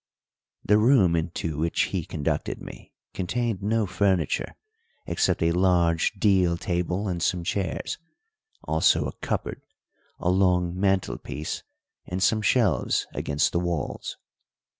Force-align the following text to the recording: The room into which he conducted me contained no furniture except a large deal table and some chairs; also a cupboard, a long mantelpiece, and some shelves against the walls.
The 0.65 0.79
room 0.79 1.15
into 1.15 1.59
which 1.59 1.81
he 1.83 2.05
conducted 2.05 2.59
me 2.59 2.91
contained 3.13 3.61
no 3.61 3.85
furniture 3.85 4.55
except 5.05 5.43
a 5.43 5.51
large 5.51 6.13
deal 6.13 6.57
table 6.57 7.07
and 7.07 7.21
some 7.21 7.43
chairs; 7.43 7.99
also 8.63 9.05
a 9.05 9.15
cupboard, 9.17 9.61
a 10.17 10.31
long 10.31 10.73
mantelpiece, 10.75 11.61
and 12.07 12.23
some 12.23 12.41
shelves 12.41 13.05
against 13.13 13.51
the 13.51 13.59
walls. 13.59 14.17